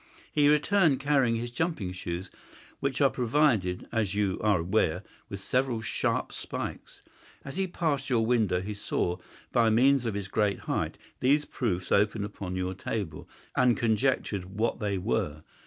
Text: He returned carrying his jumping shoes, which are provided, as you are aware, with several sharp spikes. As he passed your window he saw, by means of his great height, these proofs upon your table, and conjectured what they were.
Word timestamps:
He 0.33 0.49
returned 0.49 0.99
carrying 0.99 1.35
his 1.35 1.51
jumping 1.51 1.91
shoes, 1.91 2.31
which 2.79 3.01
are 3.01 3.09
provided, 3.11 3.87
as 3.91 4.15
you 4.15 4.39
are 4.41 4.61
aware, 4.61 5.03
with 5.29 5.39
several 5.41 5.79
sharp 5.81 6.31
spikes. 6.31 7.03
As 7.45 7.57
he 7.57 7.67
passed 7.67 8.09
your 8.09 8.25
window 8.25 8.61
he 8.61 8.73
saw, 8.73 9.17
by 9.51 9.69
means 9.69 10.07
of 10.07 10.15
his 10.15 10.27
great 10.27 10.61
height, 10.61 10.97
these 11.19 11.45
proofs 11.45 11.91
upon 11.91 12.55
your 12.55 12.73
table, 12.73 13.29
and 13.55 13.77
conjectured 13.77 14.45
what 14.57 14.79
they 14.79 14.97
were. 14.97 15.43